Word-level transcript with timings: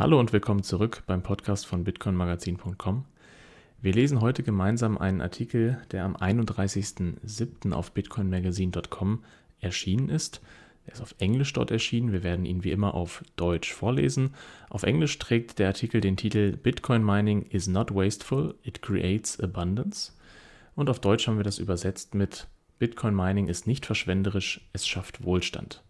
Hallo 0.00 0.18
und 0.18 0.32
willkommen 0.32 0.62
zurück 0.62 1.02
beim 1.06 1.22
Podcast 1.22 1.66
von 1.66 1.84
bitcoinmagazin.com. 1.84 3.04
Wir 3.82 3.92
lesen 3.92 4.22
heute 4.22 4.42
gemeinsam 4.42 4.96
einen 4.96 5.20
Artikel, 5.20 5.76
der 5.92 6.06
am 6.06 6.16
31.07. 6.16 7.74
auf 7.74 7.92
bitcoinmagazin.com 7.92 9.22
erschienen 9.60 10.08
ist. 10.08 10.40
Er 10.86 10.94
ist 10.94 11.02
auf 11.02 11.14
Englisch 11.18 11.52
dort 11.52 11.70
erschienen. 11.70 12.12
Wir 12.12 12.22
werden 12.22 12.46
ihn 12.46 12.64
wie 12.64 12.70
immer 12.70 12.94
auf 12.94 13.22
Deutsch 13.36 13.74
vorlesen. 13.74 14.32
Auf 14.70 14.84
Englisch 14.84 15.18
trägt 15.18 15.58
der 15.58 15.66
Artikel 15.66 16.00
den 16.00 16.16
Titel 16.16 16.56
Bitcoin 16.56 17.04
Mining 17.04 17.42
is 17.50 17.66
not 17.66 17.94
wasteful, 17.94 18.54
it 18.62 18.80
creates 18.80 19.38
abundance. 19.38 20.12
Und 20.76 20.88
auf 20.88 21.00
Deutsch 21.00 21.26
haben 21.26 21.36
wir 21.36 21.44
das 21.44 21.58
übersetzt 21.58 22.14
mit 22.14 22.48
Bitcoin 22.78 23.14
Mining 23.14 23.48
ist 23.48 23.66
nicht 23.66 23.84
verschwenderisch, 23.84 24.66
es 24.72 24.88
schafft 24.88 25.24
Wohlstand. 25.24 25.82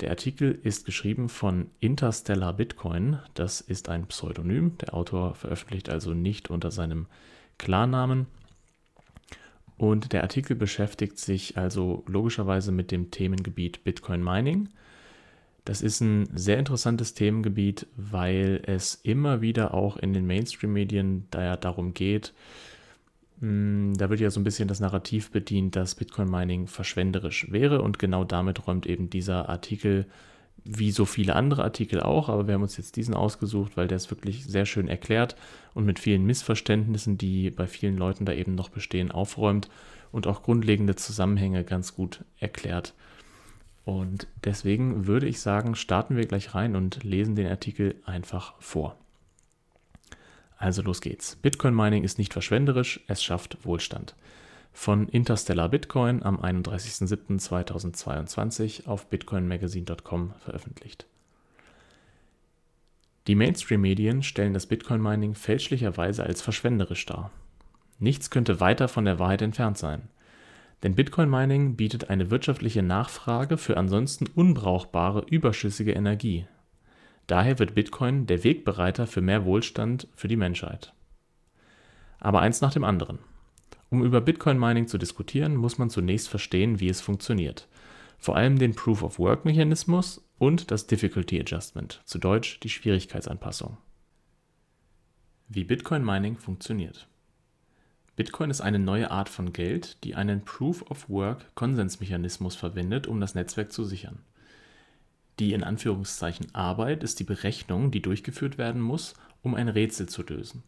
Der 0.00 0.10
Artikel 0.10 0.58
ist 0.62 0.86
geschrieben 0.86 1.28
von 1.28 1.70
Interstellar 1.78 2.52
Bitcoin. 2.52 3.20
Das 3.34 3.60
ist 3.60 3.88
ein 3.88 4.06
Pseudonym. 4.06 4.76
Der 4.78 4.92
Autor 4.92 5.34
veröffentlicht 5.34 5.88
also 5.88 6.14
nicht 6.14 6.50
unter 6.50 6.72
seinem 6.72 7.06
Klarnamen. 7.58 8.26
Und 9.76 10.12
der 10.12 10.22
Artikel 10.22 10.56
beschäftigt 10.56 11.18
sich 11.18 11.56
also 11.56 12.04
logischerweise 12.06 12.72
mit 12.72 12.90
dem 12.90 13.10
Themengebiet 13.10 13.84
Bitcoin 13.84 14.22
Mining. 14.22 14.68
Das 15.64 15.80
ist 15.80 16.00
ein 16.00 16.28
sehr 16.34 16.58
interessantes 16.58 17.14
Themengebiet, 17.14 17.86
weil 17.96 18.62
es 18.66 18.96
immer 18.96 19.40
wieder 19.40 19.74
auch 19.74 19.96
in 19.96 20.12
den 20.12 20.26
Mainstream-Medien 20.26 21.28
darum 21.30 21.94
geht, 21.94 22.34
da 23.40 24.10
wird 24.10 24.20
ja 24.20 24.30
so 24.30 24.40
ein 24.40 24.44
bisschen 24.44 24.68
das 24.68 24.80
Narrativ 24.80 25.30
bedient, 25.30 25.76
dass 25.76 25.94
Bitcoin 25.94 26.30
Mining 26.30 26.66
verschwenderisch 26.66 27.50
wäre 27.50 27.82
und 27.82 27.98
genau 27.98 28.24
damit 28.24 28.66
räumt 28.66 28.86
eben 28.86 29.10
dieser 29.10 29.48
Artikel, 29.48 30.06
wie 30.64 30.92
so 30.92 31.04
viele 31.04 31.36
andere 31.36 31.62
Artikel 31.62 32.00
auch, 32.00 32.28
aber 32.28 32.46
wir 32.46 32.54
haben 32.54 32.62
uns 32.62 32.76
jetzt 32.76 32.96
diesen 32.96 33.14
ausgesucht, 33.14 33.76
weil 33.76 33.86
der 33.86 33.96
es 33.96 34.10
wirklich 34.10 34.46
sehr 34.46 34.64
schön 34.64 34.88
erklärt 34.88 35.36
und 35.74 35.84
mit 35.84 35.98
vielen 35.98 36.24
Missverständnissen, 36.24 37.18
die 37.18 37.50
bei 37.50 37.66
vielen 37.66 37.98
Leuten 37.98 38.24
da 38.24 38.32
eben 38.32 38.54
noch 38.54 38.70
bestehen, 38.70 39.10
aufräumt 39.10 39.68
und 40.10 40.26
auch 40.26 40.42
grundlegende 40.42 40.96
Zusammenhänge 40.96 41.64
ganz 41.64 41.94
gut 41.94 42.24
erklärt. 42.38 42.94
Und 43.84 44.26
deswegen 44.44 45.06
würde 45.06 45.26
ich 45.26 45.40
sagen, 45.40 45.74
starten 45.74 46.16
wir 46.16 46.24
gleich 46.24 46.54
rein 46.54 46.76
und 46.76 47.04
lesen 47.04 47.36
den 47.36 47.48
Artikel 47.48 47.96
einfach 48.06 48.54
vor. 48.60 48.96
Also 50.56 50.82
los 50.82 51.00
geht's. 51.00 51.36
Bitcoin 51.36 51.74
Mining 51.74 52.04
ist 52.04 52.18
nicht 52.18 52.32
verschwenderisch, 52.32 53.00
es 53.06 53.22
schafft 53.22 53.58
Wohlstand. 53.64 54.16
Von 54.72 55.08
Interstellar 55.08 55.68
Bitcoin 55.68 56.22
am 56.22 56.40
31.07.2022 56.40 58.86
auf 58.86 59.06
bitcoinmagazine.com 59.06 60.34
veröffentlicht. 60.38 61.06
Die 63.26 63.36
Mainstream-Medien 63.36 64.22
stellen 64.22 64.52
das 64.52 64.66
Bitcoin-Mining 64.66 65.34
fälschlicherweise 65.34 66.24
als 66.24 66.42
verschwenderisch 66.42 67.06
dar. 67.06 67.30
Nichts 67.98 68.28
könnte 68.28 68.60
weiter 68.60 68.86
von 68.86 69.06
der 69.06 69.18
Wahrheit 69.18 69.40
entfernt 69.40 69.78
sein. 69.78 70.10
Denn 70.82 70.94
Bitcoin-Mining 70.94 71.76
bietet 71.76 72.10
eine 72.10 72.30
wirtschaftliche 72.30 72.82
Nachfrage 72.82 73.56
für 73.56 73.78
ansonsten 73.78 74.26
unbrauchbare 74.34 75.24
überschüssige 75.30 75.92
Energie, 75.92 76.46
Daher 77.26 77.58
wird 77.58 77.74
Bitcoin 77.74 78.26
der 78.26 78.44
Wegbereiter 78.44 79.06
für 79.06 79.22
mehr 79.22 79.44
Wohlstand 79.44 80.08
für 80.14 80.28
die 80.28 80.36
Menschheit. 80.36 80.92
Aber 82.20 82.40
eins 82.40 82.60
nach 82.60 82.72
dem 82.72 82.84
anderen. 82.84 83.18
Um 83.90 84.04
über 84.04 84.20
Bitcoin 84.20 84.58
Mining 84.58 84.88
zu 84.88 84.98
diskutieren, 84.98 85.56
muss 85.56 85.78
man 85.78 85.90
zunächst 85.90 86.28
verstehen, 86.28 86.80
wie 86.80 86.88
es 86.88 87.00
funktioniert. 87.00 87.68
Vor 88.18 88.36
allem 88.36 88.58
den 88.58 88.74
Proof-of-Work-Mechanismus 88.74 90.26
und 90.38 90.70
das 90.70 90.86
Difficulty 90.86 91.40
Adjustment, 91.40 92.02
zu 92.04 92.18
Deutsch 92.18 92.60
die 92.60 92.70
Schwierigkeitsanpassung. 92.70 93.76
Wie 95.48 95.64
Bitcoin 95.64 96.04
Mining 96.04 96.38
funktioniert. 96.38 97.08
Bitcoin 98.16 98.50
ist 98.50 98.60
eine 98.60 98.78
neue 98.78 99.10
Art 99.10 99.28
von 99.28 99.52
Geld, 99.52 100.04
die 100.04 100.14
einen 100.14 100.44
Proof-of-Work-Konsensmechanismus 100.44 102.54
verwendet, 102.56 103.06
um 103.06 103.20
das 103.20 103.34
Netzwerk 103.34 103.72
zu 103.72 103.84
sichern. 103.84 104.20
Die 105.38 105.52
in 105.52 105.64
Anführungszeichen 105.64 106.54
Arbeit 106.54 107.02
ist 107.02 107.18
die 107.18 107.24
Berechnung, 107.24 107.90
die 107.90 108.02
durchgeführt 108.02 108.58
werden 108.58 108.80
muss, 108.80 109.14
um 109.42 109.54
ein 109.54 109.68
Rätsel 109.68 110.08
zu 110.08 110.22
lösen. 110.22 110.62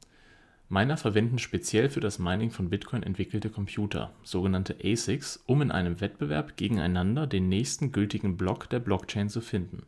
Miner 0.68 0.96
verwenden 0.96 1.38
speziell 1.38 1.88
für 1.88 2.00
das 2.00 2.18
Mining 2.18 2.50
von 2.50 2.70
Bitcoin 2.70 3.04
entwickelte 3.04 3.50
Computer, 3.50 4.12
sogenannte 4.24 4.76
ASICs, 4.82 5.44
um 5.46 5.62
in 5.62 5.70
einem 5.70 6.00
Wettbewerb 6.00 6.56
gegeneinander 6.56 7.28
den 7.28 7.48
nächsten 7.48 7.92
gültigen 7.92 8.36
Block 8.36 8.68
der 8.68 8.80
Blockchain 8.80 9.28
zu 9.28 9.40
finden. 9.40 9.84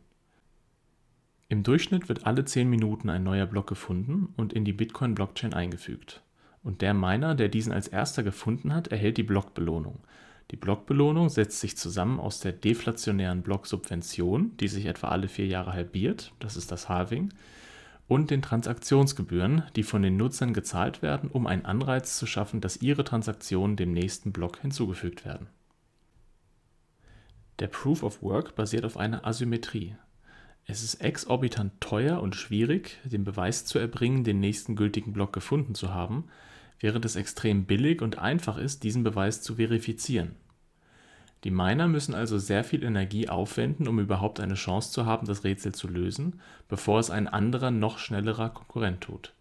Im 1.49 1.63
Durchschnitt 1.63 2.07
wird 2.07 2.25
alle 2.25 2.45
10 2.45 2.69
Minuten 2.69 3.09
ein 3.09 3.23
neuer 3.23 3.47
Block 3.47 3.67
gefunden 3.67 4.33
und 4.37 4.53
in 4.53 4.63
die 4.63 4.71
Bitcoin-Blockchain 4.71 5.53
eingefügt. 5.53 6.21
Und 6.63 6.81
der 6.81 6.93
Miner, 6.93 7.35
der 7.35 7.49
diesen 7.49 7.73
als 7.73 7.87
erster 7.87 8.23
gefunden 8.23 8.73
hat, 8.73 8.89
erhält 8.89 9.17
die 9.17 9.23
Blockbelohnung, 9.23 9.99
die 10.51 10.55
Blockbelohnung 10.55 11.29
setzt 11.29 11.59
sich 11.59 11.77
zusammen 11.77 12.19
aus 12.19 12.39
der 12.39 12.53
deflationären 12.53 13.43
Blocksubvention, 13.43 14.57
die 14.57 14.67
sich 14.67 14.85
etwa 14.85 15.09
alle 15.09 15.27
vier 15.27 15.45
Jahre 15.45 15.73
halbiert, 15.73 16.33
das 16.39 16.57
ist 16.57 16.71
das 16.71 16.89
Halving, 16.89 17.31
und 18.07 18.31
den 18.31 18.41
Transaktionsgebühren, 18.41 19.63
die 19.75 19.83
von 19.83 20.01
den 20.01 20.17
Nutzern 20.17 20.53
gezahlt 20.53 21.03
werden, 21.03 21.29
um 21.29 21.45
einen 21.45 21.65
Anreiz 21.65 22.17
zu 22.17 22.25
schaffen, 22.25 22.59
dass 22.59 22.81
ihre 22.81 23.03
Transaktionen 23.03 23.75
dem 23.75 23.93
nächsten 23.93 24.31
Block 24.31 24.59
hinzugefügt 24.59 25.25
werden. 25.25 25.47
Der 27.59 27.67
Proof 27.67 28.01
of 28.01 28.23
Work 28.23 28.55
basiert 28.55 28.85
auf 28.85 28.97
einer 28.97 29.27
Asymmetrie. 29.27 29.95
Es 30.65 30.81
ist 30.81 30.95
exorbitant 30.95 31.79
teuer 31.79 32.21
und 32.21 32.35
schwierig, 32.35 32.97
den 33.03 33.23
Beweis 33.23 33.65
zu 33.65 33.77
erbringen, 33.77 34.23
den 34.23 34.39
nächsten 34.39 34.75
gültigen 34.75 35.13
Block 35.13 35.31
gefunden 35.31 35.75
zu 35.75 35.93
haben, 35.93 36.25
während 36.79 37.05
es 37.05 37.15
extrem 37.15 37.65
billig 37.65 38.01
und 38.01 38.19
einfach 38.19 38.57
ist, 38.57 38.83
diesen 38.83 39.03
Beweis 39.03 39.41
zu 39.41 39.55
verifizieren. 39.55 40.35
Die 41.43 41.51
Miner 41.51 41.87
müssen 41.87 42.13
also 42.13 42.37
sehr 42.37 42.63
viel 42.63 42.83
Energie 42.83 43.29
aufwenden, 43.29 43.87
um 43.87 43.99
überhaupt 43.99 44.39
eine 44.39 44.55
Chance 44.55 44.91
zu 44.91 45.05
haben, 45.05 45.25
das 45.25 45.43
Rätsel 45.43 45.73
zu 45.73 45.87
lösen, 45.87 46.41
bevor 46.67 46.99
es 46.99 47.09
ein 47.09 47.27
anderer, 47.27 47.71
noch 47.71 47.97
schnellerer 47.97 48.49
Konkurrent 48.49 49.01
tut. 49.01 49.33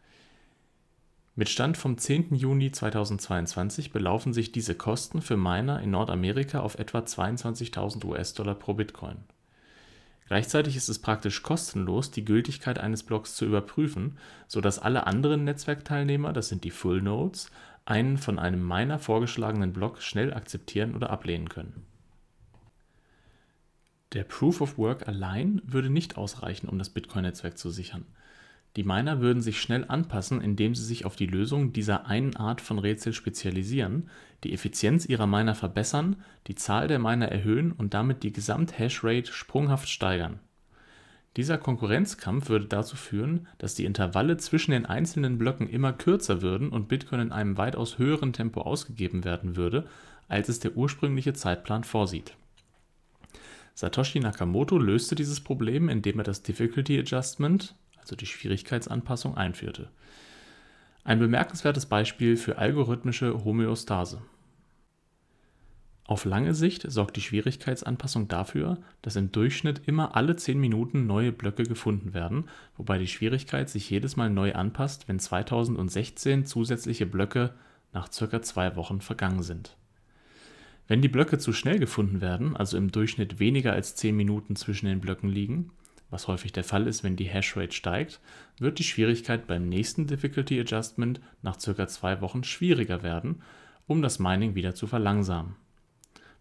Mit 1.35 1.49
Stand 1.49 1.77
vom 1.77 1.99
10. 1.99 2.35
Juni 2.35 2.71
2022 2.73 3.93
belaufen 3.93 4.33
sich 4.33 4.53
diese 4.53 4.75
Kosten 4.75 5.23
für 5.23 5.37
Miner 5.37 5.81
in 5.81 5.91
Nordamerika 5.91 6.61
auf 6.61 6.79
etwa 6.79 6.99
22.000 6.99 8.05
US-Dollar 8.05 8.55
pro 8.55 8.75
Bitcoin 8.75 9.19
Gleichzeitig 10.29 10.77
ist 10.77 10.89
es 10.89 10.99
praktisch 10.99 11.43
kostenlos, 11.43 12.11
die 12.11 12.25
Gültigkeit 12.25 12.79
eines 12.79 13.03
Blocks 13.03 13.35
zu 13.35 13.47
überprüfen, 13.47 14.19
sodass 14.47 14.79
alle 14.79 15.07
anderen 15.07 15.45
Netzwerkteilnehmer, 15.45 16.35
das 16.35 16.51
sind 16.51 16.65
die 16.65 16.71
Full 16.71 17.01
Nodes, 17.01 17.51
einen 17.87 18.19
von 18.19 18.39
einem 18.39 18.67
Miner 18.67 18.99
vorgeschlagenen 18.99 19.73
Block 19.73 20.03
schnell 20.03 20.35
akzeptieren 20.35 20.95
oder 20.95 21.09
ablehnen 21.09 21.49
können. 21.49 21.87
Der 24.13 24.25
Proof 24.25 24.61
of 24.61 24.77
Work 24.77 25.09
allein 25.09 25.63
würde 25.65 25.89
nicht 25.89 26.19
ausreichen, 26.19 26.69
um 26.69 26.79
das 26.79 26.91
Bitcoin-Netzwerk 26.91 27.57
zu 27.57 27.71
sichern 27.71 28.05
die 28.77 28.85
Miner 28.85 29.21
würden 29.21 29.43
sich 29.43 29.61
schnell 29.61 29.85
anpassen, 29.89 30.41
indem 30.41 30.75
sie 30.75 30.85
sich 30.85 31.05
auf 31.05 31.17
die 31.17 31.27
Lösung 31.27 31.73
dieser 31.73 32.07
einen 32.07 32.37
Art 32.37 32.61
von 32.61 32.79
Rätsel 32.79 33.13
spezialisieren, 33.13 34.09
die 34.45 34.53
Effizienz 34.53 35.07
ihrer 35.07 35.27
Miner 35.27 35.55
verbessern, 35.55 36.17
die 36.47 36.55
Zahl 36.55 36.87
der 36.87 36.99
Miner 36.99 37.29
erhöhen 37.29 37.73
und 37.73 37.95
damit 37.95 38.23
die 38.23 38.33
Gesamt-Hashrate 38.33 39.33
sprunghaft 39.33 39.89
steigern. 39.89 40.39
Dieser 41.37 41.59
Konkurrenzkampf 41.59 42.49
würde 42.49 42.67
dazu 42.67 42.97
führen, 42.97 43.47
dass 43.59 43.75
die 43.75 43.85
Intervalle 43.85 44.39
zwischen 44.39 44.73
den 44.73 44.87
einzelnen 44.87 45.39
Blöcken 45.39 45.69
immer 45.69 45.93
kürzer 45.93 46.43
würden 46.43 46.71
und 46.71 46.89
Bitcoin 46.89 47.21
in 47.21 47.33
einem 47.33 47.57
weitaus 47.57 47.99
höheren 47.99 48.33
Tempo 48.33 48.63
ausgegeben 48.63 49.25
werden 49.25 49.57
würde, 49.57 49.87
als 50.27 50.49
es 50.49 50.61
der 50.61 50.77
ursprüngliche 50.77 51.33
Zeitplan 51.35 51.85
vorsieht. 51.85 52.35
Satoshi 53.75 54.19
Nakamoto 54.19 54.79
löste 54.79 55.15
dieses 55.15 55.41
Problem, 55.41 55.89
indem 55.89 56.19
er 56.19 56.25
das 56.25 56.43
Difficulty 56.43 56.99
Adjustment 56.99 57.77
also 58.09 58.17
die 58.17 58.27
Schwierigkeitsanpassung, 58.27 59.37
einführte. 59.37 59.91
Ein 61.05 61.19
bemerkenswertes 61.19 61.85
Beispiel 61.85 62.39
für 62.39 62.57
algorithmische 62.57 63.45
Homöostase. 63.45 64.23
Auf 66.05 66.25
lange 66.25 66.55
Sicht 66.55 66.91
sorgt 66.91 67.17
die 67.17 67.21
Schwierigkeitsanpassung 67.21 68.29
dafür, 68.29 68.79
dass 69.03 69.17
im 69.17 69.31
Durchschnitt 69.31 69.83
immer 69.85 70.17
alle 70.17 70.37
10 70.37 70.59
Minuten 70.59 71.07
neue 71.07 71.33
Blöcke 71.33 71.65
gefunden 71.65 72.15
werden, 72.15 72.49
wobei 72.79 72.97
die 72.97 73.09
Schwierigkeit 73.09 73.69
sich 73.69 73.91
jedes 73.91 74.17
Mal 74.17 74.31
neu 74.31 74.55
anpasst, 74.55 75.07
wenn 75.07 75.19
2016 75.19 76.47
zusätzliche 76.47 77.05
Blöcke 77.05 77.53
nach 77.93 78.09
ca. 78.09 78.41
zwei 78.41 78.75
Wochen 78.75 79.03
vergangen 79.03 79.43
sind. 79.43 79.77
Wenn 80.87 81.03
die 81.03 81.09
Blöcke 81.09 81.37
zu 81.37 81.53
schnell 81.53 81.79
gefunden 81.79 82.23
werden, 82.23 82.57
also 82.57 82.79
im 82.79 82.91
Durchschnitt 82.91 83.39
weniger 83.39 83.75
als 83.75 83.95
10 83.97 84.17
Minuten 84.17 84.57
zwischen 84.57 84.87
den 84.87 85.01
Blöcken 85.01 85.29
liegen, 85.29 85.73
was 86.11 86.27
häufig 86.29 86.53
der 86.53 86.65
Fall 86.65 86.87
ist, 86.87 87.05
wenn 87.05 87.17
die 87.17 87.29
Hashrate 87.29 87.73
steigt, 87.73 88.21
wird 88.59 88.79
die 88.79 88.85
Schwierigkeit 88.85 89.47
beim 89.47 89.69
nächsten 89.69 90.07
Difficulty 90.07 90.61
Adjustment 90.61 91.21
nach 91.43 91.59
ca. 91.59 91.87
zwei 91.87 92.21
Wochen 92.21 92.45
schwieriger 92.45 93.03
werden, 93.03 93.43
um 93.87 94.03
das 94.03 94.19
Mining 94.19 94.55
wieder 94.55 94.75
zu 94.75 94.87
verlangsamen. 94.87 95.57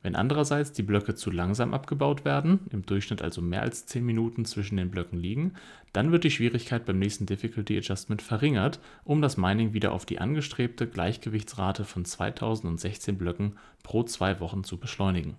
Wenn 0.04 0.16
andererseits 0.16 0.72
die 0.72 0.84
Blöcke 0.84 1.16
zu 1.16 1.32
langsam 1.32 1.74
abgebaut 1.74 2.24
werden, 2.24 2.62
im 2.70 2.86
Durchschnitt 2.86 3.22
also 3.22 3.42
mehr 3.42 3.64
als 3.64 3.88
10 3.88 4.06
Minuten 4.06 4.46
zwischen 4.46 4.78
den 4.78 4.92
Blöcken 4.92 5.20
liegen, 5.20 5.56
dann 5.92 6.12
wird 6.12 6.24
die 6.24 6.32
Schwierigkeit 6.32 6.86
beim 6.86 7.00
nächsten 7.00 7.26
Difficulty 7.26 7.78
Adjustment 7.78 8.22
verringert, 8.22 8.80
um 9.04 9.22
das 9.22 9.38
Mining 9.38 9.74
wieder 9.74 9.92
auf 9.92 10.06
die 10.06 10.20
angestrebte 10.20 10.88
Gleichgewichtsrate 10.88 11.84
von 11.84 12.06
2016 12.06 13.18
Blöcken 13.18 13.58
pro 13.84 14.04
zwei 14.04 14.40
Wochen 14.40 14.64
zu 14.64 14.78
beschleunigen. 14.78 15.36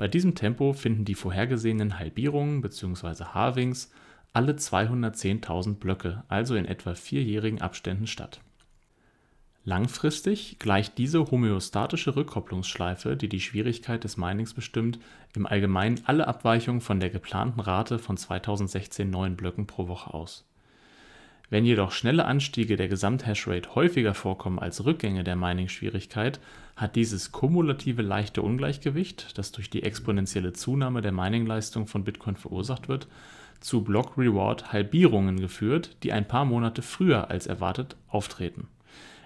Bei 0.00 0.08
diesem 0.08 0.34
Tempo 0.34 0.72
finden 0.72 1.04
die 1.04 1.14
vorhergesehenen 1.14 1.98
Halbierungen 1.98 2.62
bzw. 2.62 3.22
Halvings 3.34 3.92
alle 4.32 4.52
210.000 4.52 5.74
Blöcke, 5.74 6.24
also 6.26 6.54
in 6.54 6.64
etwa 6.64 6.94
vierjährigen 6.94 7.60
Abständen 7.60 8.06
statt 8.06 8.40
Langfristig 9.62 10.58
gleicht 10.58 10.96
diese 10.96 11.30
homöostatische 11.30 12.16
Rückkopplungsschleife, 12.16 13.14
die 13.14 13.28
die 13.28 13.42
Schwierigkeit 13.42 14.02
des 14.02 14.16
Minings 14.16 14.54
bestimmt, 14.54 14.98
im 15.36 15.44
Allgemeinen 15.44 16.00
alle 16.06 16.26
Abweichungen 16.26 16.80
von 16.80 16.98
der 16.98 17.10
geplanten 17.10 17.60
Rate 17.60 17.98
von 17.98 18.16
2016 18.16 19.10
neuen 19.10 19.36
Blöcken 19.36 19.66
pro 19.66 19.86
Woche 19.86 20.14
aus. 20.14 20.49
Wenn 21.50 21.64
jedoch 21.64 21.90
schnelle 21.90 22.24
Anstiege 22.24 22.76
der 22.76 22.88
Gesamthashrate 22.88 23.74
häufiger 23.74 24.14
vorkommen 24.14 24.58
als 24.58 24.84
Rückgänge 24.84 25.24
der 25.24 25.36
Mining-Schwierigkeit, 25.36 26.40
hat 26.76 26.96
dieses 26.96 27.32
kumulative 27.32 28.02
leichte 28.02 28.40
Ungleichgewicht, 28.40 29.36
das 29.36 29.52
durch 29.52 29.68
die 29.68 29.82
exponentielle 29.82 30.52
Zunahme 30.52 31.02
der 31.02 31.12
Miningleistung 31.12 31.86
von 31.86 32.04
Bitcoin 32.04 32.36
verursacht 32.36 32.88
wird, 32.88 33.08
zu 33.58 33.82
Block-Reward-Halbierungen 33.82 35.40
geführt, 35.40 35.96
die 36.04 36.12
ein 36.12 36.26
paar 36.26 36.44
Monate 36.44 36.82
früher 36.82 37.30
als 37.30 37.46
erwartet 37.46 37.96
auftreten 38.08 38.68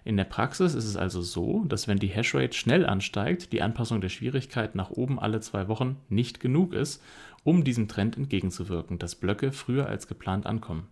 in 0.05 0.19
der 0.19 0.25
Praxis 0.25 0.75
ist 0.75 0.85
es 0.85 0.97
also 0.97 1.23
so, 1.23 1.65
dass 1.65 1.89
wenn 1.89 1.99
die 1.99 2.09
Hashrate 2.09 2.55
schnell 2.55 2.85
ansteigt, 2.85 3.53
die 3.53 3.63
Anpassung 3.63 4.03
der 4.03 4.11
Schwierigkeit 4.11 4.75
nach 4.75 4.91
oben 4.91 5.19
alle 5.19 5.41
zwei 5.41 5.67
Wochen 5.69 5.97
nicht 6.11 6.41
genug 6.41 6.75
ist, 6.75 7.03
um 7.43 7.65
diesem 7.65 7.89
Trend 7.89 8.17
entgegenzuwirken, 8.17 8.99
dass 8.99 9.15
Blöcke 9.15 9.51
früher 9.51 9.89
als 9.89 10.07
geplant 10.07 10.45
ankommen. 10.45 10.89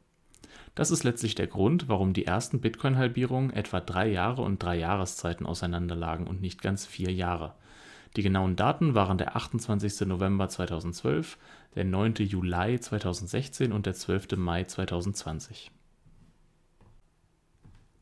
Das 0.75 0.91
ist 0.91 1.05
letztlich 1.05 1.35
der 1.35 1.47
Grund, 1.47 1.89
warum 1.89 2.13
die 2.13 2.25
ersten 2.25 2.61
Bitcoin-Halbierungen 2.61 3.51
etwa 3.51 3.81
drei 3.81 4.09
Jahre 4.09 4.43
und 4.43 4.63
drei 4.63 4.79
Jahreszeiten 4.79 5.47
auseinanderlagen 5.47 6.27
und 6.27 6.41
nicht 6.41 6.63
ganz 6.63 6.87
vier 6.87 7.13
Jahre. 7.13 7.55
Die 8.17 8.23
genauen 8.23 8.57
Daten 8.57 8.95
waren 8.95 9.19
der 9.19 9.37
28. 9.37 10.03
November 10.07 10.49
2012, 10.49 11.39
der 11.75 11.85
9. 11.85 12.15
Juli 12.17 12.79
2016 12.79 13.73
und 13.73 13.87
der 13.87 13.95
12. 13.95 14.37
Mai 14.37 14.65
2020. 14.65 15.71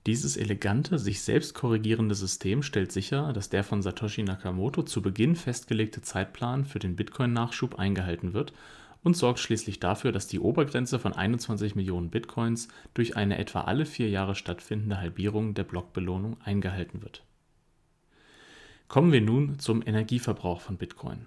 Dieses 0.07 0.37
elegante, 0.37 0.99
sich 0.99 1.21
selbst 1.21 1.55
korrigierende 1.55 2.15
System 2.15 2.63
stellt 2.63 2.91
sicher, 2.91 3.33
dass 3.33 3.51
der 3.51 3.63
von 3.63 3.83
Satoshi 3.83 4.23
Nakamoto 4.23 4.83
zu 4.83 5.03
Beginn 5.03 5.37
festgelegte 5.37 6.01
Zeitplan 6.01 6.65
für 6.65 6.79
den 6.79 6.97
Bitcoin-Nachschub 6.97 7.79
eingehalten 7.79 8.33
wird 8.33 8.53
und 9.03 9.17
sorgt 9.17 9.39
schließlich 9.39 9.81
dafür, 9.81 10.13
dass 10.13 10.27
die 10.27 10.41
Obergrenze 10.41 10.99
von 10.99 11.13
21 11.13 11.75
Millionen 11.75 12.11
Bitcoins 12.11 12.69
durch 12.95 13.17
eine 13.17 13.39
etwa 13.39 13.63
alle 13.63 13.87
vier 13.87 14.11
Jahre 14.11 14.35
stattfindende 14.35 14.99
Halbierung 14.99 15.55
der 15.55 15.65
Blockbelohnung 15.65 16.37
eingehalten 16.43 17.03
wird. 17.03 17.25
Kommen 18.89 19.13
wir 19.13 19.21
nun 19.21 19.59
zum 19.59 19.87
Energieverbrauch 19.87 20.61
von 20.61 20.77
Bitcoin. 20.77 21.27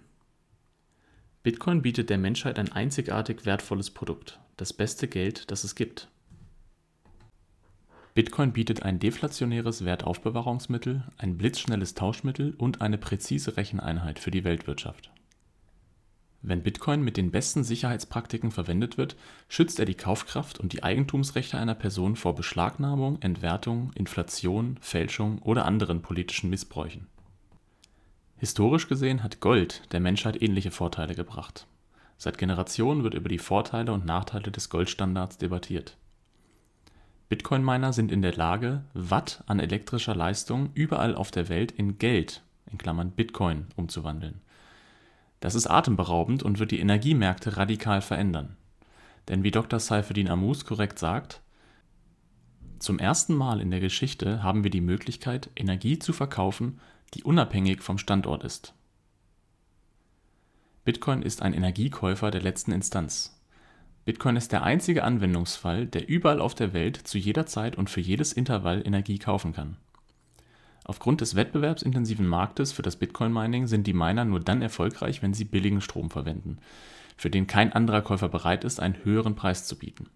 Bitcoin 1.44 1.82
bietet 1.82 2.10
der 2.10 2.18
Menschheit 2.18 2.60
ein 2.60 2.72
einzigartig 2.72 3.46
wertvolles 3.46 3.92
Produkt, 3.92 4.40
das 4.58 4.74
beste 4.74 5.08
Geld, 5.08 5.50
das 5.52 5.64
es 5.64 5.76
gibt. 5.76 6.10
Bitcoin 8.14 8.54
bietet 8.54 8.84
ein 8.84 9.00
deflationäres 9.00 9.84
Wertaufbewahrungsmittel, 9.84 11.04
ein 11.18 11.38
blitzschnelles 11.38 11.96
Tauschmittel 11.96 12.54
und 12.58 12.82
eine 12.82 13.00
präzise 13.00 13.58
Recheneinheit 13.58 14.20
für 14.20 14.30
die 14.30 14.44
Weltwirtschaft. 14.44 15.12
Wenn 16.46 16.62
Bitcoin 16.62 17.02
mit 17.02 17.16
den 17.16 17.32
besten 17.32 17.64
Sicherheitspraktiken 17.64 18.52
verwendet 18.52 18.98
wird, 18.98 19.16
schützt 19.48 19.80
er 19.80 19.86
die 19.86 19.96
Kaufkraft 19.96 20.60
und 20.60 20.74
die 20.74 20.84
Eigentumsrechte 20.84 21.58
einer 21.58 21.74
Person 21.74 22.18
vor 22.18 22.36
Beschlagnahmung, 22.36 23.22
Entwertung, 23.22 23.92
Inflation, 23.96 24.78
Fälschung 24.82 25.40
oder 25.40 25.64
anderen 25.66 26.02
politischen 26.02 26.50
Missbräuchen. 26.50 27.08
Historisch 28.36 28.90
gesehen 28.90 29.24
hat 29.24 29.40
Gold 29.40 29.84
der 29.94 30.02
Menschheit 30.02 30.42
ähnliche 30.42 30.72
Vorteile 30.72 31.16
gebracht. 31.16 31.66
Seit 32.18 32.38
Generationen 32.38 33.04
wird 33.04 33.14
über 33.14 33.30
die 33.30 33.40
Vorteile 33.40 33.94
und 33.94 34.06
Nachteile 34.06 34.52
des 34.52 34.70
Goldstandards 34.70 35.38
debattiert 35.38 35.96
Bitcoin-Miner 37.30 37.94
sind 37.94 38.12
in 38.12 38.22
der 38.22 38.36
Lage, 38.36 38.84
Watt 38.94 39.44
an 39.48 39.60
elektrischer 39.60 40.14
Leistung 40.14 40.70
überall 40.76 41.16
auf 41.16 41.32
der 41.32 41.50
Welt 41.50 41.72
in 41.72 41.98
Geld 41.98 42.44
(Bitcoin) 43.16 43.66
umzuwandeln. 43.76 44.42
Das 45.44 45.56
ist 45.56 45.68
atemberaubend 45.68 46.42
und 46.42 46.60
wird 46.60 46.72
die 46.72 46.80
Energiemärkte 46.80 47.58
radikal 47.58 48.02
verändern. 48.02 48.56
Denn 49.28 49.44
wie 49.44 49.52
Dr. 49.52 49.78
Saifeddin 49.78 50.30
Ammous 50.30 50.64
korrekt 50.64 50.98
sagt: 50.98 51.42
„Zum 52.80 52.98
ersten 52.98 53.36
Mal 53.36 53.60
in 53.60 53.70
der 53.70 53.82
Geschichte 53.82 54.42
haben 54.42 54.64
wir 54.64 54.72
die 54.72 54.80
Möglichkeit, 54.80 55.50
Energie 55.58 56.00
zu 56.00 56.14
verkaufen, 56.14 56.80
die 57.14 57.24
unabhängig 57.24 57.82
vom 57.82 57.98
Standort 57.98 58.46
ist. 58.46 58.74
“Bitcoin 60.86 61.22
ist 61.22 61.42
ein 61.42 61.54
Energiekäufer 61.54 62.32
der 62.32 62.42
letzten 62.42 62.72
Instanz 62.72 63.38
Bitcoin 64.06 64.38
ist 64.38 64.54
der 64.54 64.64
einzige 64.64 65.04
Anwendungsfall, 65.04 65.88
der 65.88 66.08
überall 66.08 66.40
auf 66.40 66.56
der 66.56 66.72
Welt 66.72 66.96
zu 66.96 67.18
jeder 67.18 67.46
Zeit 67.46 67.76
und 67.78 67.90
für 67.90 68.00
jedes 68.00 68.32
Intervall 68.32 68.82
Energie 68.88 69.20
kaufen 69.20 69.52
kann. 69.52 69.76
Aufgrund 70.84 71.22
des 71.22 71.36
wettbewerbsintensiven 71.36 72.28
Marktes 72.28 72.72
für 72.72 72.82
das 72.82 72.98
Bitcoin-Mining 72.98 73.68
sind 73.68 73.88
die 73.88 73.94
Miner 73.94 74.26
nur 74.26 74.40
dann 74.40 74.62
erfolgreich, 74.62 75.22
wenn 75.22 75.34
sie 75.34 75.46
billigen 75.46 75.82
Strom 75.82 76.10
verwenden, 76.10 76.58
für 77.16 77.30
den 77.30 77.48
kein 77.48 77.72
anderer 77.72 78.02
Käufer 78.02 78.30
bereit 78.30 78.64
ist, 78.64 78.80
einen 78.80 79.04
höheren 79.04 79.36
Preis 79.36 79.66
zu 79.66 79.78
bieten. 79.78 80.10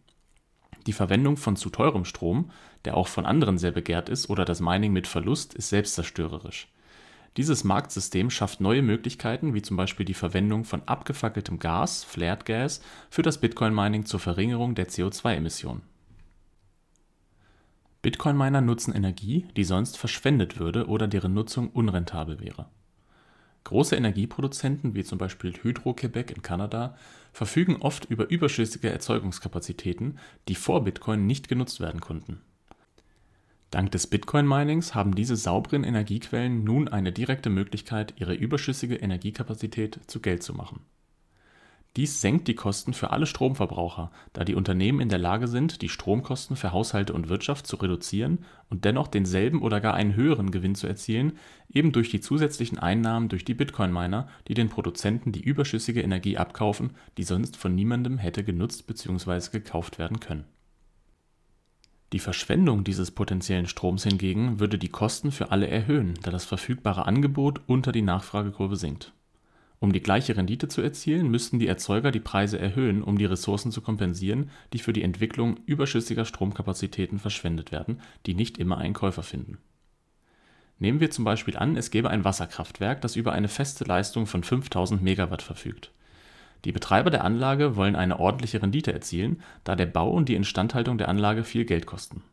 Die 0.85 0.93
Verwendung 0.93 1.37
von 1.37 1.55
zu 1.55 1.69
teurem 1.69 2.05
Strom, 2.05 2.51
der 2.85 2.95
auch 2.97 3.07
von 3.07 3.25
anderen 3.25 3.57
sehr 3.57 3.71
begehrt 3.71 4.09
ist, 4.09 4.29
oder 4.29 4.45
das 4.45 4.61
Mining 4.61 4.93
mit 4.93 5.07
Verlust 5.07 5.53
ist 5.53 5.69
selbstzerstörerisch 5.69 6.67
dieses 7.37 7.63
Marktsystem 7.63 8.31
schafft 8.31 8.61
neue 8.61 8.81
Möglichkeiten 8.81 9.53
wie 9.53 9.61
zum 9.61 9.77
Beispiel 9.77 10.05
die 10.07 10.15
Verwendung 10.15 10.63
von 10.63 10.81
abgefackeltem 10.87 11.59
Gas 11.59 12.03
(Flared 12.03 12.45
Gas) 12.45 12.81
für 13.11 13.21
das 13.21 13.39
Bitcoin-Mining 13.39 14.05
zur 14.05 14.19
Verringerung 14.19 14.73
der 14.73 14.89
CO2-Emissionen. 14.89 15.83
Bitcoin-Miner 18.07 18.61
nutzen 18.61 18.95
Energie, 18.95 19.45
die 19.57 19.65
sonst 19.65 19.97
verschwendet 19.97 20.57
würde 20.59 20.87
oder 20.87 21.09
deren 21.09 21.33
Nutzung 21.33 21.69
unrentabel 21.69 22.39
wäre. 22.39 22.69
Große 23.65 23.97
Energieproduzenten 23.97 24.95
wie 24.95 25.03
zum 25.03 25.17
Beispiel 25.17 25.51
Hydro-Québec 25.51 26.31
in 26.31 26.41
Kanada 26.41 26.95
verfügen 27.33 27.75
oft 27.81 28.05
über 28.05 28.29
überschüssige 28.29 28.89
Erzeugungskapazitäten, 28.89 30.19
die 30.47 30.55
vor 30.55 30.85
Bitcoin 30.85 31.27
nicht 31.27 31.49
genutzt 31.49 31.81
werden 31.81 31.99
konnten 31.99 32.39
Dank 33.71 33.91
des 33.91 34.07
Bitcoin-Minings 34.07 34.95
haben 34.95 35.13
diese 35.13 35.35
sauberen 35.35 35.83
Energiequellen 35.83 36.63
nun 36.63 36.87
eine 36.87 37.11
direkte 37.11 37.49
Möglichkeit, 37.49 38.13
ihre 38.17 38.33
überschüssige 38.33 38.95
Energiekapazität 38.95 39.99
zu 40.07 40.21
Geld 40.21 40.41
zu 40.41 40.53
machen. 40.53 40.79
Dies 41.97 42.21
senkt 42.21 42.47
die 42.47 42.53
Kosten 42.53 42.93
für 42.93 43.09
alle 43.09 43.25
Stromverbraucher, 43.25 44.11
da 44.31 44.43
die 44.43 44.53
Unternehmen 44.53 44.99
in 45.01 45.09
der 45.09 45.17
Lage 45.17 45.47
sind, 45.47 45.81
die 45.81 45.89
Stromkosten 45.89 46.55
für 46.55 46.71
Haushalte 46.71 47.11
und 47.11 47.27
Wirtschaft 47.27 47.65
zu 47.65 47.75
reduzieren 47.75 48.45
und 48.69 48.85
dennoch 48.85 49.07
denselben 49.07 49.63
oder 49.63 49.81
gar 49.81 49.95
einen 49.95 50.15
höheren 50.15 50.51
Gewinn 50.51 50.75
zu 50.75 50.85
erzielen, 50.85 51.33
eben 51.69 51.91
durch 51.91 52.11
die 52.11 52.21
zusätzlichen 52.21 52.77
Einnahmen 52.77 53.29
durch 53.29 53.45
die 53.45 53.55
Bitcoin-Miner, 53.55 54.27
die 54.47 54.53
den 54.53 54.69
Produzenten 54.69 55.31
die 55.31 55.41
überschüssige 55.41 56.01
Energie 56.01 56.37
abkaufen, 56.37 56.91
die 57.17 57.23
sonst 57.23 57.57
von 57.57 57.73
niemandem 57.73 58.19
hätte 58.19 58.43
genutzt 58.43 58.85
bzw. 58.85 59.49
gekauft 59.51 59.97
werden 59.97 60.19
können 60.19 60.45
die 62.13 62.19
Verschwendung 62.19 62.85
dieses 62.85 63.11
potenziellen 63.11 63.67
Stroms 63.67 64.03
hingegen 64.03 64.61
würde 64.61 64.77
die 64.77 64.87
Kosten 64.87 65.31
für 65.31 65.51
alle 65.51 65.67
erhöhen, 65.67 66.13
da 66.23 66.31
das 66.31 66.45
verfügbare 66.45 67.05
Angebot 67.05 67.61
unter 67.67 67.91
die 67.91 68.01
Nachfragekurve 68.01 68.77
sinkt. 68.77 69.11
Um 69.79 69.93
die 69.93 70.01
gleiche 70.01 70.35
Rendite 70.35 70.67
zu 70.67 70.81
erzielen, 70.81 71.29
müssten 71.29 71.59
die 71.59 71.67
Erzeuger 71.67 72.11
die 72.11 72.19
Preise 72.19 72.57
erhöhen, 72.57 73.03
um 73.03 73.17
die 73.17 73.25
Ressourcen 73.25 73.71
zu 73.71 73.81
kompensieren, 73.81 74.49
die 74.73 74.79
für 74.79 74.93
die 74.93 75.03
Entwicklung 75.03 75.59
überschüssiger 75.65 76.25
Stromkapazitäten 76.25 77.19
verschwendet 77.19 77.71
werden, 77.71 78.01
die 78.25 78.33
nicht 78.33 78.57
immer 78.57 78.79
einen 78.79 78.93
Käufer 78.93 79.23
finden. 79.23 79.59
Nehmen 80.79 80.99
wir 80.99 81.11
zum 81.11 81.25
Beispiel 81.25 81.57
an, 81.57 81.75
es 81.75 81.91
gäbe 81.91 82.09
ein 82.09 82.23
Wasserkraftwerk, 82.23 83.01
das 83.01 83.15
über 83.15 83.31
eine 83.33 83.47
feste 83.47 83.83
Leistung 83.83 84.25
von 84.25 84.43
5000 84.43 85.01
Megawatt 85.01 85.41
verfügt 85.41 85.91
die 86.65 86.71
Betreiber 86.71 87.09
der 87.09 87.23
Anlage 87.23 87.75
wollen 87.75 87.95
eine 87.95 88.19
ordentliche 88.19 88.61
Rendite 88.61 88.91
erzielen, 88.91 89.41
da 89.63 89.75
der 89.75 89.85
Bau 89.85 90.09
und 90.09 90.27
die 90.27 90.35
Instandhaltung 90.35 90.97
der 90.97 91.09
Anlage 91.09 91.43
viel 91.43 91.65
Geld 91.65 91.85
kosten. 91.85 92.23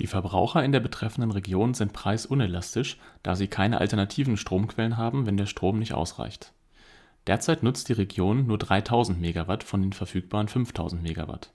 Die 0.00 0.06
Verbraucher 0.06 0.64
in 0.64 0.72
der 0.72 0.80
betreffenden 0.80 1.30
Region 1.30 1.74
sind 1.74 1.92
preisunelastisch, 1.92 2.96
da 3.22 3.36
sie 3.36 3.48
keine 3.48 3.80
alternativen 3.80 4.38
Stromquellen 4.38 4.96
haben, 4.96 5.26
wenn 5.26 5.36
der 5.36 5.44
Strom 5.44 5.78
nicht 5.78 5.92
ausreicht. 5.92 6.54
Derzeit 7.26 7.62
nutzt 7.62 7.90
die 7.90 7.94
Region 7.94 8.46
nur 8.46 8.56
3000 8.56 9.20
Megawatt 9.20 9.62
von 9.62 9.82
den 9.82 9.92
verfügbaren 9.92 10.48
5000 10.48 11.02
Megawatt. 11.02 11.52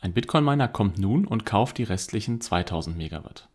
Ein 0.00 0.12
Bitcoin-Miner 0.12 0.66
kommt 0.66 0.98
nun 0.98 1.24
und 1.24 1.46
kauft 1.46 1.78
die 1.78 1.84
restlichen 1.84 2.40
2000 2.40 2.96
Megawatt 2.96 3.48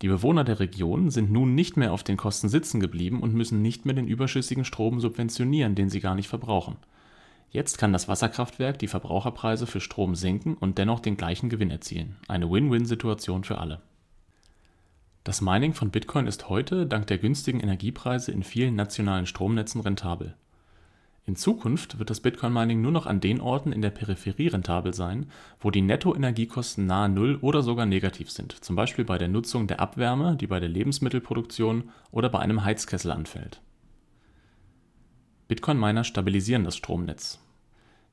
Die 0.00 0.08
Bewohner 0.08 0.44
der 0.44 0.58
Region 0.58 1.10
sind 1.10 1.30
nun 1.30 1.54
nicht 1.54 1.76
mehr 1.76 1.92
auf 1.92 2.04
den 2.04 2.16
Kosten 2.16 2.48
sitzen 2.48 2.80
geblieben 2.80 3.20
und 3.20 3.34
müssen 3.34 3.60
nicht 3.60 3.84
mehr 3.84 3.94
den 3.94 4.08
überschüssigen 4.08 4.64
Strom 4.64 4.98
subventionieren, 5.00 5.74
den 5.74 5.90
sie 5.90 6.00
gar 6.00 6.14
nicht 6.14 6.28
verbrauchen. 6.28 6.76
Jetzt 7.54 7.78
kann 7.78 7.92
das 7.92 8.08
Wasserkraftwerk 8.08 8.80
die 8.80 8.88
Verbraucherpreise 8.88 9.68
für 9.68 9.80
Strom 9.80 10.16
senken 10.16 10.54
und 10.54 10.76
dennoch 10.76 10.98
den 10.98 11.16
gleichen 11.16 11.48
Gewinn 11.48 11.70
erzielen. 11.70 12.16
Eine 12.26 12.50
Win-Win-Situation 12.50 13.44
für 13.44 13.58
alle. 13.58 13.80
Das 15.22 15.40
Mining 15.40 15.72
von 15.72 15.92
Bitcoin 15.92 16.26
ist 16.26 16.48
heute 16.48 16.84
dank 16.84 17.06
der 17.06 17.18
günstigen 17.18 17.60
Energiepreise 17.60 18.32
in 18.32 18.42
vielen 18.42 18.74
nationalen 18.74 19.26
Stromnetzen 19.26 19.82
rentabel. 19.82 20.34
In 21.26 21.36
Zukunft 21.36 22.00
wird 22.00 22.10
das 22.10 22.18
Bitcoin-Mining 22.18 22.82
nur 22.82 22.90
noch 22.90 23.06
an 23.06 23.20
den 23.20 23.40
Orten 23.40 23.70
in 23.70 23.82
der 23.82 23.90
Peripherie 23.90 24.48
rentabel 24.48 24.92
sein, 24.92 25.30
wo 25.60 25.70
die 25.70 25.80
Nettoenergiekosten 25.80 26.86
nahe 26.86 27.08
Null 27.08 27.38
oder 27.40 27.62
sogar 27.62 27.86
negativ 27.86 28.32
sind, 28.32 28.64
zum 28.64 28.74
Beispiel 28.74 29.04
bei 29.04 29.16
der 29.16 29.28
Nutzung 29.28 29.68
der 29.68 29.78
Abwärme, 29.78 30.34
die 30.34 30.48
bei 30.48 30.58
der 30.58 30.68
Lebensmittelproduktion 30.68 31.90
oder 32.10 32.30
bei 32.30 32.40
einem 32.40 32.64
Heizkessel 32.64 33.12
anfällt. 33.12 33.60
Bitcoin-Miner 35.46 36.02
stabilisieren 36.02 36.64
das 36.64 36.76
Stromnetz. 36.76 37.38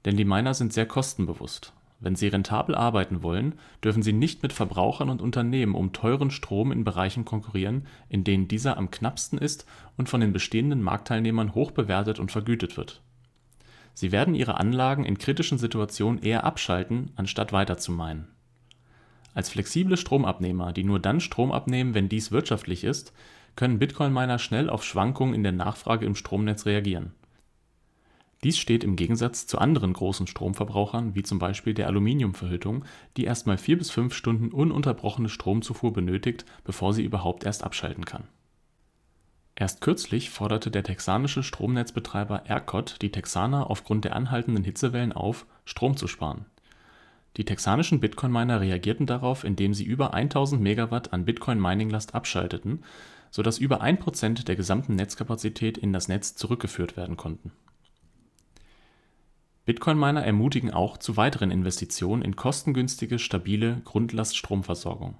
Denn 0.05 0.17
die 0.17 0.25
Miner 0.25 0.53
sind 0.53 0.73
sehr 0.73 0.85
kostenbewusst. 0.85 1.73
Wenn 2.01 2.15
sie 2.15 2.27
rentabel 2.27 2.73
arbeiten 2.73 3.21
wollen, 3.21 3.59
dürfen 3.83 4.01
sie 4.01 4.11
nicht 4.11 4.41
mit 4.41 4.53
Verbrauchern 4.53 5.09
und 5.09 5.21
Unternehmen 5.21 5.75
um 5.75 5.93
teuren 5.93 6.31
Strom 6.31 6.71
in 6.71 6.83
Bereichen 6.83 7.25
konkurrieren, 7.25 7.85
in 8.09 8.23
denen 8.23 8.47
dieser 8.47 8.77
am 8.77 8.89
knappsten 8.89 9.37
ist 9.37 9.67
und 9.97 10.09
von 10.09 10.19
den 10.19 10.33
bestehenden 10.33 10.81
Marktteilnehmern 10.81 11.53
hoch 11.53 11.69
bewertet 11.69 12.19
und 12.19 12.31
vergütet 12.31 12.75
wird. 12.75 13.01
Sie 13.93 14.11
werden 14.11 14.33
ihre 14.33 14.59
Anlagen 14.59 15.05
in 15.05 15.19
kritischen 15.19 15.59
Situationen 15.59 16.23
eher 16.23 16.43
abschalten, 16.43 17.11
anstatt 17.17 17.53
weiter 17.53 17.77
zu 17.77 17.91
meinen. 17.91 18.27
Als 19.35 19.49
flexible 19.49 19.95
Stromabnehmer, 19.95 20.73
die 20.73 20.83
nur 20.83 20.99
dann 20.99 21.19
Strom 21.19 21.51
abnehmen, 21.51 21.93
wenn 21.93 22.09
dies 22.09 22.31
wirtschaftlich 22.31 22.83
ist, 22.83 23.13
können 23.55 23.77
Bitcoin-Miner 23.77 24.39
schnell 24.39 24.71
auf 24.71 24.83
Schwankungen 24.83 25.35
in 25.35 25.43
der 25.43 25.51
Nachfrage 25.51 26.07
im 26.07 26.15
Stromnetz 26.15 26.65
reagieren 26.65 27.13
dies 28.43 28.57
steht 28.57 28.83
im 28.83 28.95
Gegensatz 28.95 29.45
zu 29.45 29.59
anderen 29.59 29.93
großen 29.93 30.25
Stromverbrauchern 30.25 31.13
wie 31.13 31.21
zum 31.21 31.37
Beispiel 31.37 31.75
der 31.75 31.85
Aluminiumverhüttung, 31.87 32.85
die 33.15 33.25
erstmal 33.25 33.59
vier 33.59 33.77
bis 33.77 33.91
fünf 33.91 34.15
Stunden 34.15 34.51
ununterbrochene 34.51 35.29
Stromzufuhr 35.29 35.93
benötigt, 35.93 36.45
bevor 36.63 36.93
sie 36.93 37.03
überhaupt 37.03 37.43
erst 37.43 37.63
abschalten 37.63 38.05
kann. 38.05 38.23
Erst 39.55 39.81
kürzlich 39.81 40.31
forderte 40.31 40.71
der 40.71 40.83
texanische 40.83 41.43
Stromnetzbetreiber 41.43 42.47
ERCOT 42.47 43.03
die 43.03 43.11
Texaner 43.11 43.69
aufgrund 43.69 44.05
der 44.05 44.15
anhaltenden 44.15 44.63
Hitzewellen 44.63 45.11
auf, 45.11 45.45
Strom 45.63 45.95
zu 45.95 46.07
sparen. 46.07 46.45
Die 47.37 47.45
texanischen 47.45 47.99
Bitcoin-Miner 47.99 48.59
reagierten 48.59 49.05
darauf, 49.05 49.43
indem 49.43 49.75
sie 49.75 49.83
über 49.85 50.15
1000 50.15 50.59
Megawatt 50.59 51.13
an 51.13 51.25
Bitcoin-Mining-Last 51.25 52.15
abschalteten, 52.15 52.83
sodass 53.29 53.59
über 53.59 53.81
ein 53.81 53.99
Prozent 53.99 54.47
der 54.47 54.55
gesamten 54.55 54.95
Netzkapazität 54.95 55.77
in 55.77 55.93
das 55.93 56.07
Netz 56.07 56.35
zurückgeführt 56.35 56.97
werden 56.97 57.15
konnten 57.15 57.51
Bitcoin-Miner 59.65 60.25
ermutigen 60.25 60.71
auch 60.71 60.97
zu 60.97 61.17
weiteren 61.17 61.51
Investitionen 61.51 62.23
in 62.23 62.35
kostengünstige, 62.35 63.19
stabile 63.19 63.81
Grundlaststromversorgung. 63.85 65.15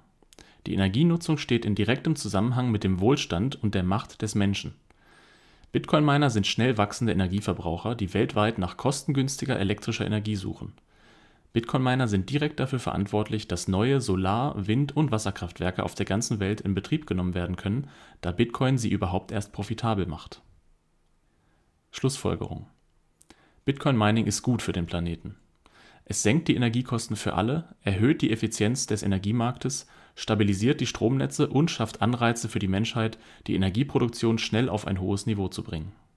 Die 0.66 0.74
Energienutzung 0.74 1.38
steht 1.38 1.64
in 1.64 1.76
direktem 1.76 2.16
Zusammenhang 2.16 2.70
mit 2.70 2.82
dem 2.82 3.00
Wohlstand 3.00 3.62
und 3.62 3.76
der 3.76 3.84
Macht 3.84 4.20
des 4.20 4.34
Menschen. 4.34 4.74
Bitcoin-Miner 5.70 6.28
sind 6.28 6.48
schnell 6.48 6.76
wachsende 6.76 7.12
Energieverbraucher, 7.12 7.94
die 7.94 8.14
weltweit 8.14 8.58
nach 8.58 8.76
kostengünstiger 8.76 9.58
elektrischer 9.58 10.06
Energie 10.06 10.36
suchen. 10.36 10.72
Bitcoin-Miner 11.52 12.08
sind 12.08 12.28
direkt 12.28 12.58
dafür 12.58 12.80
verantwortlich, 12.80 13.46
dass 13.46 13.68
neue 13.68 14.00
Solar-, 14.00 14.66
Wind- 14.66 14.96
und 14.96 15.12
Wasserkraftwerke 15.12 15.84
auf 15.84 15.94
der 15.94 16.06
ganzen 16.06 16.40
Welt 16.40 16.60
in 16.60 16.74
Betrieb 16.74 17.06
genommen 17.06 17.34
werden 17.34 17.56
können, 17.56 17.88
da 18.22 18.32
Bitcoin 18.32 18.76
sie 18.76 18.90
überhaupt 18.90 19.30
erst 19.30 19.52
profitabel 19.52 20.06
macht. 20.06 20.42
Schlussfolgerung 21.92 22.66
Bitcoin 23.64 23.96
Mining 23.96 24.26
ist 24.26 24.42
gut 24.42 24.60
für 24.60 24.72
den 24.72 24.86
Planeten. 24.86 25.36
Es 26.04 26.22
senkt 26.22 26.48
die 26.48 26.56
Energiekosten 26.56 27.14
für 27.14 27.34
alle, 27.34 27.76
erhöht 27.82 28.20
die 28.20 28.32
Effizienz 28.32 28.86
des 28.86 29.04
Energiemarktes, 29.04 29.86
stabilisiert 30.16 30.80
die 30.80 30.86
Stromnetze 30.86 31.48
und 31.48 31.70
schafft 31.70 32.02
Anreize 32.02 32.48
für 32.48 32.58
die 32.58 32.68
Menschheit, 32.68 33.18
die 33.46 33.54
Energieproduktion 33.54 34.38
schnell 34.38 34.68
auf 34.68 34.86
ein 34.86 35.00
hohes 35.00 35.26
Niveau 35.26 35.46
zu 35.48 35.62
bringen 35.62 35.92